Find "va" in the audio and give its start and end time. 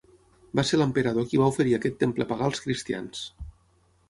0.59-0.63, 1.41-1.49